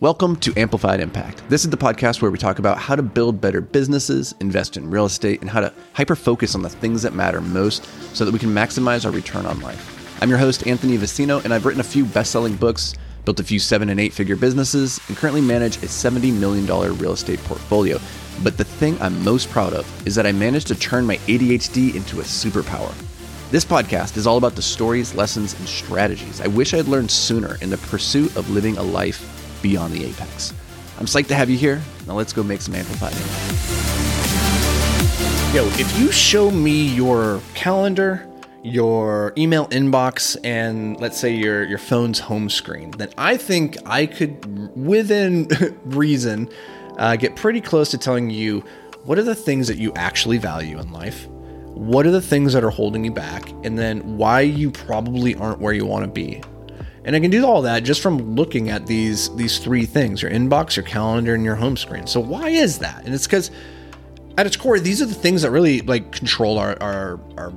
[0.00, 1.42] Welcome to Amplified Impact.
[1.48, 4.88] This is the podcast where we talk about how to build better businesses, invest in
[4.88, 8.30] real estate, and how to hyper focus on the things that matter most so that
[8.30, 10.22] we can maximize our return on life.
[10.22, 13.42] I'm your host, Anthony Vicino, and I've written a few best selling books, built a
[13.42, 16.64] few seven and eight figure businesses, and currently manage a $70 million
[16.96, 17.98] real estate portfolio.
[18.44, 21.96] But the thing I'm most proud of is that I managed to turn my ADHD
[21.96, 22.94] into a superpower.
[23.50, 27.56] This podcast is all about the stories, lessons, and strategies I wish I'd learned sooner
[27.62, 30.52] in the pursuit of living a life beyond the apex.
[30.98, 31.80] I'm psyched to have you here.
[32.06, 33.14] Now let's go make some amplified
[35.54, 38.28] Yo, if you show me your calendar,
[38.62, 44.06] your email inbox, and let's say your your phone's home screen, then I think I
[44.06, 45.48] could, within
[45.84, 46.50] reason,
[46.98, 48.62] uh, get pretty close to telling you
[49.04, 52.62] what are the things that you actually value in life, what are the things that
[52.62, 56.42] are holding you back, and then why you probably aren't where you want to be.
[57.08, 60.30] And I can do all that just from looking at these these three things: your
[60.30, 62.06] inbox, your calendar, and your home screen.
[62.06, 63.02] So why is that?
[63.06, 63.50] And it's because
[64.36, 67.54] at its core, these are the things that really like control our our our,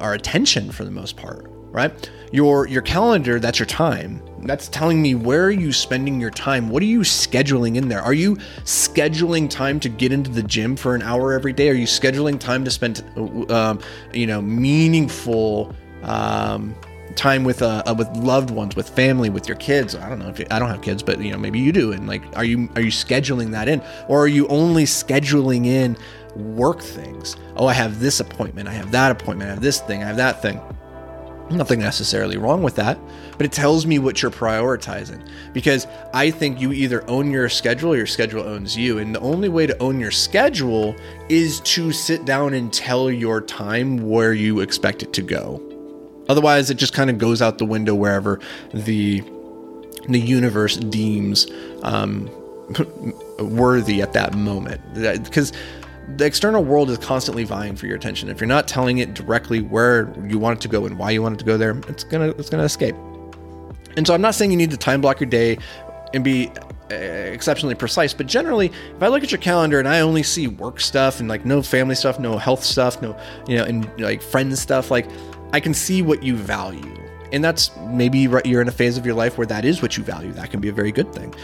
[0.00, 2.10] our attention for the most part, right?
[2.32, 4.20] Your your calendar, that's your time.
[4.40, 6.68] That's telling me where are you spending your time?
[6.68, 8.02] What are you scheduling in there?
[8.02, 11.68] Are you scheduling time to get into the gym for an hour every day?
[11.68, 13.04] Are you scheduling time to spend,
[13.52, 13.78] um,
[14.12, 16.74] you know, meaningful um,
[17.18, 19.94] time with uh, uh, with loved ones, with family, with your kids.
[19.94, 21.92] I don't know if you, I don't have kids, but you know maybe you do.
[21.92, 25.96] And like, are you are you scheduling that in, or are you only scheduling in
[26.36, 27.36] work things?
[27.56, 30.16] Oh, I have this appointment, I have that appointment, I have this thing, I have
[30.16, 30.60] that thing.
[31.50, 32.98] Nothing necessarily wrong with that,
[33.38, 37.94] but it tells me what you're prioritizing because I think you either own your schedule
[37.94, 38.98] or your schedule owns you.
[38.98, 40.94] And the only way to own your schedule
[41.30, 45.67] is to sit down and tell your time where you expect it to go.
[46.28, 48.40] Otherwise, it just kind of goes out the window wherever
[48.72, 49.22] the
[50.08, 51.46] the universe deems
[51.82, 52.30] um,
[53.38, 54.80] worthy at that moment.
[54.94, 55.52] Because
[56.16, 58.30] the external world is constantly vying for your attention.
[58.30, 61.22] If you're not telling it directly where you want it to go and why you
[61.22, 62.94] want it to go there, it's gonna it's gonna escape.
[63.96, 65.58] And so I'm not saying you need to time block your day
[66.14, 66.50] and be
[66.90, 70.48] uh, exceptionally precise, but generally, if I look at your calendar and I only see
[70.48, 74.22] work stuff and like no family stuff, no health stuff, no you know, and like
[74.22, 75.06] friends stuff, like
[75.52, 76.94] I can see what you value.
[77.32, 80.04] And that's maybe you're in a phase of your life where that is what you
[80.04, 80.32] value.
[80.32, 81.34] That can be a very good thing.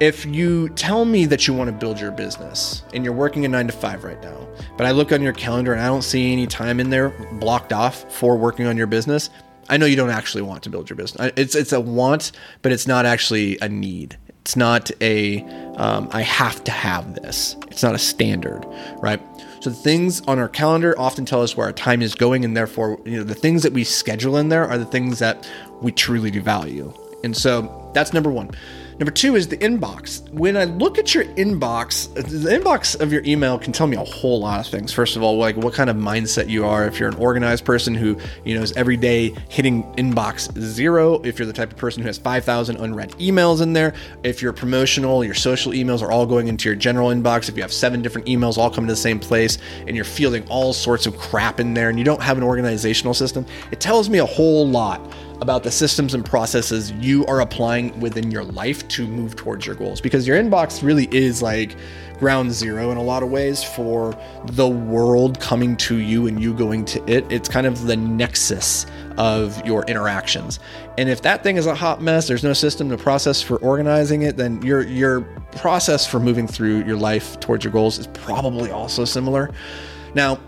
[0.00, 3.48] If you tell me that you want to build your business and you're working a
[3.48, 6.32] nine to five right now, but I look on your calendar and I don't see
[6.32, 9.28] any time in there blocked off for working on your business,
[9.68, 11.32] I know you don't actually want to build your business.
[11.36, 12.32] It's it's a want,
[12.62, 14.18] but it's not actually a need.
[14.40, 15.42] It's not a
[15.76, 17.56] um, I have to have this.
[17.68, 18.66] It's not a standard,
[18.98, 19.20] right?
[19.60, 22.56] So the things on our calendar often tell us where our time is going, and
[22.56, 25.48] therefore, you know, the things that we schedule in there are the things that
[25.80, 26.92] we truly do value.
[27.22, 28.50] And so that's number one.
[29.00, 30.28] Number two is the inbox.
[30.28, 34.04] When I look at your inbox, the inbox of your email can tell me a
[34.04, 34.92] whole lot of things.
[34.92, 36.86] First of all, like what kind of mindset you are.
[36.86, 41.38] If you're an organized person who, you know, is every day hitting inbox zero, if
[41.38, 45.24] you're the type of person who has 5,000 unread emails in there, if you're promotional,
[45.24, 48.26] your social emails are all going into your general inbox, if you have seven different
[48.26, 49.56] emails all coming to the same place
[49.86, 53.14] and you're fielding all sorts of crap in there and you don't have an organizational
[53.14, 55.00] system, it tells me a whole lot
[55.40, 59.74] about the systems and processes you are applying within your life to move towards your
[59.74, 61.76] goals because your inbox really is like
[62.18, 66.52] ground zero in a lot of ways for the world coming to you and you
[66.52, 67.24] going to it.
[67.32, 68.84] It's kind of the nexus
[69.16, 70.60] of your interactions.
[70.98, 74.22] And if that thing is a hot mess, there's no system, no process for organizing
[74.22, 78.70] it, then your your process for moving through your life towards your goals is probably
[78.70, 79.50] also similar.
[80.14, 80.38] Now,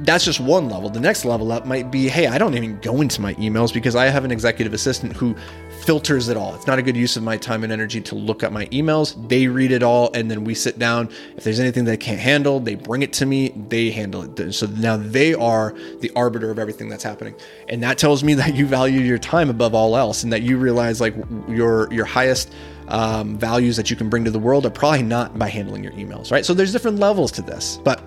[0.00, 0.90] that's just one level.
[0.90, 3.96] The next level up might be, hey, I don't even go into my emails because
[3.96, 5.34] I have an executive assistant who
[5.80, 6.54] filters it all.
[6.54, 9.28] It's not a good use of my time and energy to look at my emails.
[9.28, 11.08] They read it all and then we sit down.
[11.36, 14.52] If there's anything they can't handle, they bring it to me, they handle it.
[14.52, 17.34] So now they are the arbiter of everything that's happening.
[17.68, 20.58] And that tells me that you value your time above all else and that you
[20.58, 21.14] realize like
[21.48, 22.52] your your highest
[22.88, 25.92] um, values that you can bring to the world are probably not by handling your
[25.92, 26.44] emails, right?
[26.44, 27.78] So there's different levels to this.
[27.82, 28.02] But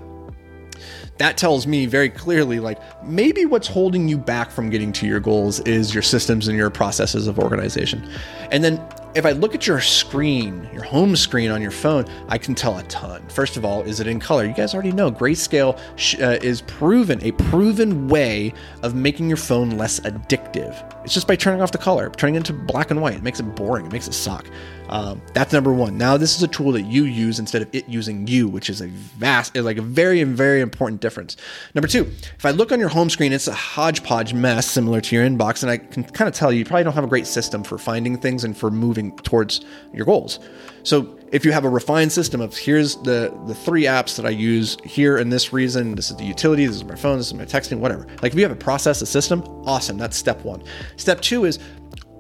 [1.20, 5.20] that tells me very clearly like maybe what's holding you back from getting to your
[5.20, 8.10] goals is your systems and your processes of organization.
[8.52, 8.82] And then
[9.16, 12.78] if I look at your screen, your home screen on your phone, I can tell
[12.78, 13.28] a ton.
[13.30, 14.46] First of all, is it in color?
[14.46, 15.78] You guys already know grayscale
[16.22, 18.54] uh, is proven, a proven way
[18.84, 22.38] of making your phone less addictive It's just by turning off the color, turning it
[22.40, 23.16] into black and white.
[23.16, 23.88] It makes it boring.
[23.88, 24.46] It makes it suck.
[24.90, 25.98] Um, that's number one.
[25.98, 28.82] Now this is a tool that you use instead of it using you, which is
[28.82, 31.38] a vast, like a very, very important difference.
[31.76, 35.16] Number two, if I look on your home screen, it's a hodgepodge mess similar to
[35.16, 37.28] your inbox, and I can kind of tell you, you probably don't have a great
[37.28, 39.62] system for finding things and for moving towards
[39.94, 40.40] your goals.
[40.84, 44.30] So if you have a refined system of here's the the three apps that I
[44.30, 47.34] use here and this reason, this is the utility, this is my phone, this is
[47.34, 48.08] my texting, whatever.
[48.22, 49.98] Like if you have a process, a system, awesome.
[49.98, 50.64] That's step one.
[50.98, 51.60] Step two is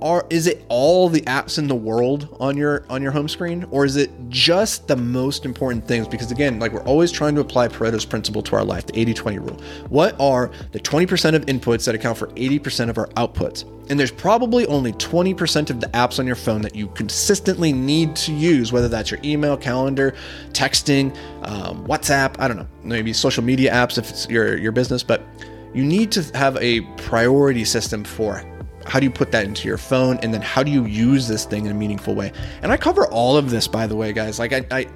[0.02, 3.66] are is it all the apps in the world on your on your home screen?
[3.72, 6.08] Or is it just the most important things?
[6.08, 9.40] Because again like we're always trying to apply pareto's principle to our life the 80-20
[9.40, 9.62] rule.
[9.90, 13.66] What are the 20% of inputs that account for 80% of our outputs?
[13.90, 18.16] And there's probably only 20% of the apps on your phone that you consistently need
[18.18, 20.16] to use whether that's your email calendar
[20.52, 25.04] texting um, whatsapp i don't know maybe social media apps if it's your your business.
[25.04, 25.22] But
[25.74, 28.44] you need to have a priority system for
[28.86, 31.46] how do you put that into your phone and then how do you use this
[31.46, 32.32] thing in a meaningful way?
[32.62, 34.40] And i cover all of this by the way guys.
[34.40, 34.88] Like i, I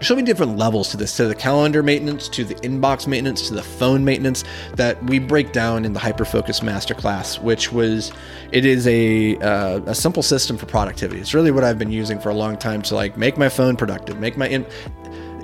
[0.00, 3.54] so many different levels to this to the calendar maintenance to the inbox maintenance to
[3.54, 4.44] the phone maintenance
[4.74, 8.12] that we break down in the hyperfocus masterclass which was
[8.50, 11.20] it is a uh, a simple system for productivity.
[11.20, 13.76] It's really what i've been using for a long time to like make my phone
[13.76, 14.66] productive make my in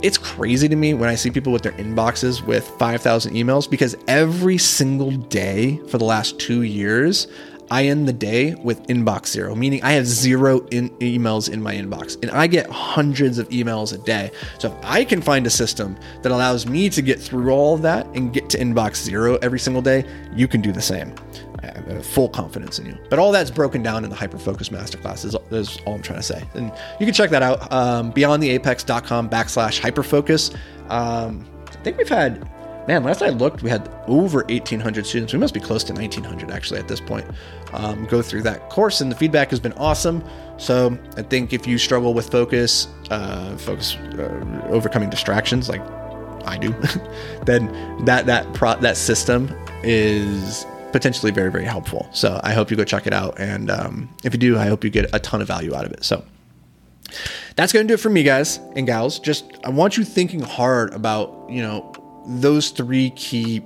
[0.02, 3.96] it's crazy to me when I see people with their inboxes with 5,000 emails because
[4.06, 7.26] every single day for the last two years,
[7.70, 11.75] I end the day with inbox zero, meaning I have zero in emails in my
[11.75, 14.31] inbox and I get hundreds of emails a day.
[14.59, 17.82] So if I can find a system that allows me to get through all of
[17.82, 20.05] that and get to inbox zero every single day,
[20.35, 21.15] you can do the same.
[21.62, 22.99] I have full confidence in you.
[23.11, 26.23] But all that's broken down in the Hyperfocus Masterclass is, is all I'm trying to
[26.23, 26.44] say.
[26.55, 30.55] And you can check that out, um, beyondtheapex.com backslash hyperfocus.
[30.91, 32.49] Um, I think we've had
[32.88, 35.35] man, last I looked, we had over 1,800 students.
[35.35, 37.26] We must be close to 1,900 actually at this point.
[37.75, 40.25] Um, go through that course, and the feedback has been awesome.
[40.56, 45.82] So I think if you struggle with focus, uh, focus, uh, overcoming distractions like
[46.46, 46.75] I do,
[47.44, 47.70] then
[48.06, 52.08] that that pro- that system is potentially very very helpful.
[52.12, 54.82] So I hope you go check it out, and um, if you do, I hope
[54.82, 56.05] you get a ton of value out of it.
[56.05, 56.25] So
[57.55, 59.19] that's going to do it for me, guys and gals.
[59.19, 61.93] Just I want you thinking hard about you know
[62.28, 63.62] those three key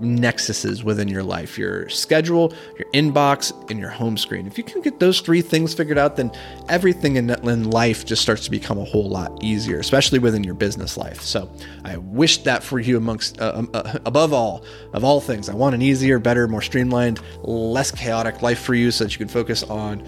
[0.00, 4.46] nexuses within your life your schedule, your inbox, and your home screen.
[4.46, 6.32] If you can get those three things figured out, then
[6.68, 7.28] everything in,
[7.70, 11.20] life just starts to become a whole lot easier, especially within your business life.
[11.20, 11.50] So
[11.84, 15.48] I wish that for you amongst, uh, um, uh, above all, of all things.
[15.48, 19.18] I want an easier, better, more streamlined, less chaotic life for you so that you
[19.18, 20.04] can focus on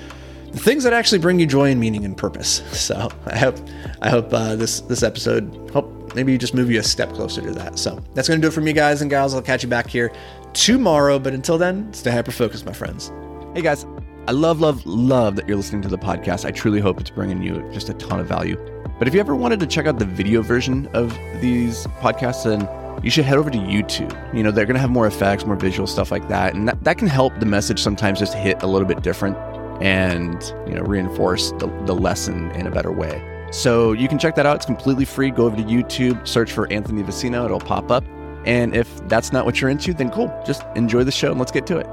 [0.50, 2.62] the things that actually bring you joy and meaning and purpose.
[2.72, 3.58] So I hope
[4.02, 7.40] I hope uh, this this episode hope maybe you just move you a step closer
[7.40, 7.78] to that.
[7.78, 9.34] So that's going to do it for me, guys and gals.
[9.34, 10.12] I'll catch you back here
[10.52, 11.18] tomorrow.
[11.18, 13.12] But until then, stay hyper focused, my friends.
[13.54, 13.86] Hey, guys.
[14.26, 16.46] I love, love, love that you're listening to the podcast.
[16.46, 18.56] I truly hope it's bringing you just a ton of value.
[18.98, 21.10] But if you ever wanted to check out the video version of
[21.42, 22.66] these podcasts, then
[23.04, 24.34] you should head over to YouTube.
[24.34, 26.54] You know, they're going to have more effects, more visual stuff like that.
[26.54, 29.36] And that, that can help the message sometimes just hit a little bit different
[29.82, 33.33] and, you know, reinforce the, the lesson in a better way.
[33.54, 34.56] So you can check that out.
[34.56, 35.30] It's completely free.
[35.30, 38.04] Go over to YouTube, search for Anthony Vicino, it'll pop up.
[38.44, 40.26] And if that's not what you're into, then cool.
[40.44, 41.86] Just enjoy the show and let's get to it.